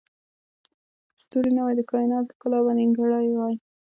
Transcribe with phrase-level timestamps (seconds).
[1.13, 3.55] که ستوري نه وای، د کایناتو ښکلا به نیمګړې وای.